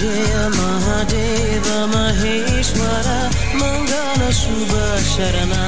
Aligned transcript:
Jai 0.00 0.34
Mahadev 0.56 1.66
Maheshwar 1.94 3.08
Mangal 3.60 4.22
सुभशरणा 4.38 5.64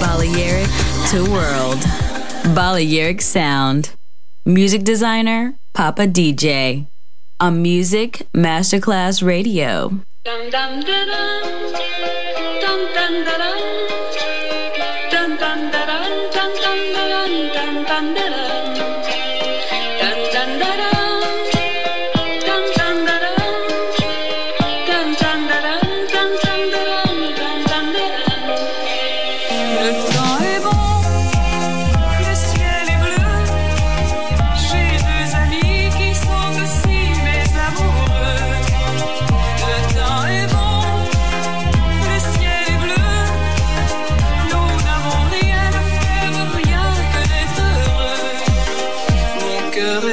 Balearic 0.00 0.68
to 1.10 1.30
world. 1.30 1.80
Balearic 2.54 3.22
sound. 3.22 3.90
Music 4.44 4.84
designer, 4.84 5.56
Papa 5.74 6.06
DJ. 6.06 6.86
On 7.40 7.60
Music 7.60 8.26
Masterclass 8.34 9.22
Radio. 9.22 10.00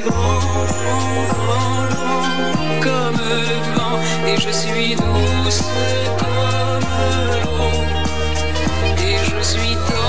grand, 0.00 0.40
grand, 0.70 1.26
grand 1.28 2.80
comme 2.82 3.16
le 3.16 3.42
vent 3.74 3.98
et 4.26 4.36
je 4.40 4.50
suis 4.50 4.96
douce 4.96 5.62
comme 6.18 6.86
l'eau 7.42 7.70
et 8.98 9.16
je 9.24 9.42
suis 9.42 9.74
tôt. 9.74 10.03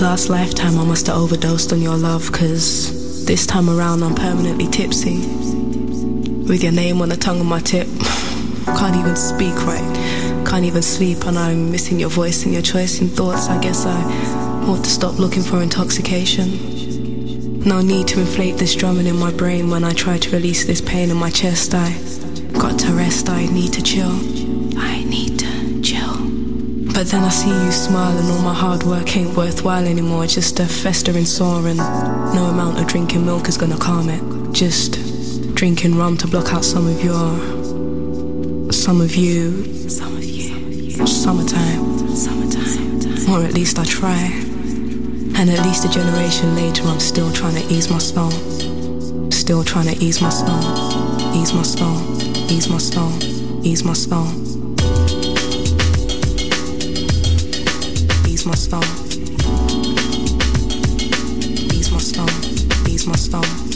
Last 0.00 0.28
lifetime 0.28 0.78
I 0.78 0.84
must 0.84 1.06
have 1.06 1.16
overdosed 1.16 1.72
on 1.72 1.80
your 1.80 1.96
love, 1.96 2.30
cause 2.30 3.24
this 3.24 3.46
time 3.46 3.70
around 3.70 4.02
I'm 4.02 4.14
permanently 4.14 4.66
tipsy. 4.66 5.16
With 6.46 6.62
your 6.62 6.72
name 6.72 7.00
on 7.00 7.08
the 7.08 7.16
tongue 7.16 7.40
of 7.40 7.46
my 7.46 7.60
tip. 7.60 7.86
Can't 8.66 8.94
even 8.94 9.16
speak 9.16 9.54
right, 9.64 10.44
can't 10.46 10.64
even 10.64 10.82
sleep, 10.82 11.24
and 11.24 11.38
I'm 11.38 11.70
missing 11.70 12.00
your 12.00 12.10
voice 12.10 12.44
and 12.44 12.52
your 12.52 12.62
choice 12.62 13.00
in 13.00 13.08
thoughts. 13.08 13.48
I 13.48 13.60
guess 13.60 13.86
I 13.86 14.02
ought 14.66 14.82
to 14.84 14.90
stop 14.90 15.18
looking 15.18 15.42
for 15.42 15.62
intoxication. 15.62 17.60
No 17.60 17.80
need 17.80 18.08
to 18.08 18.20
inflate 18.20 18.56
this 18.56 18.74
drumming 18.74 19.06
in 19.06 19.16
my 19.16 19.32
brain 19.32 19.70
when 19.70 19.84
I 19.84 19.92
try 19.92 20.18
to 20.18 20.30
release 20.30 20.66
this 20.66 20.80
pain 20.80 21.10
in 21.10 21.16
my 21.16 21.30
chest. 21.30 21.74
I 21.74 21.92
got 22.54 22.78
to 22.80 22.92
rest, 22.92 23.28
I 23.28 23.46
need 23.46 23.72
to 23.74 23.82
chill. 23.82 24.55
I 26.96 27.00
need 27.00 27.04
to 27.04 27.06
but 27.06 27.06
then 27.08 27.24
I 27.24 27.28
see 27.28 27.50
you 27.50 27.72
smile 27.72 28.16
and 28.16 28.30
all 28.30 28.42
my 28.42 28.54
hard 28.54 28.82
work 28.84 29.16
ain't 29.16 29.36
worthwhile 29.36 29.86
anymore. 29.86 30.26
Just 30.26 30.60
a 30.60 30.66
festering 30.66 31.26
sore 31.26 31.68
and 31.68 31.76
no 31.76 32.46
amount 32.46 32.78
of 32.78 32.86
drinking 32.86 33.26
milk 33.26 33.48
is 33.48 33.58
gonna 33.58 33.76
calm 33.76 34.08
it. 34.08 34.22
Just 34.52 35.54
drinking 35.54 35.96
rum 35.96 36.16
to 36.18 36.26
block 36.26 36.54
out 36.54 36.64
some 36.64 36.86
of 36.86 37.04
your, 37.04 38.72
some 38.72 39.02
of 39.02 39.14
you, 39.14 39.90
some 39.90 40.16
of 40.16 40.24
you, 40.24 41.06
summertime, 41.06 42.16
summertime, 42.16 43.30
or 43.30 43.44
at 43.44 43.52
least 43.52 43.78
I 43.78 43.84
try. 43.84 44.30
And 45.36 45.50
at 45.50 45.66
least 45.66 45.84
a 45.84 45.90
generation 45.90 46.54
later, 46.56 46.82
I'm 46.84 47.00
still 47.00 47.30
trying 47.30 47.56
to 47.56 47.72
ease 47.72 47.90
my 47.90 47.98
soul. 47.98 48.30
Still 49.30 49.64
trying 49.64 49.94
to 49.94 50.02
ease 50.02 50.22
my 50.22 50.30
soul, 50.30 51.36
ease 51.36 51.52
my 51.52 51.62
soul, 51.62 51.98
ease 52.50 52.68
my 52.70 52.78
soul, 52.78 53.12
ease 53.62 53.84
my 53.84 53.92
soul. 53.92 55.25
My 58.46 58.54
stone. 58.54 58.82
Ease 61.72 61.90
my 61.90 61.98
stone. 61.98 62.88
Ease 62.88 63.06
my 63.06 63.16
stone. 63.16 63.75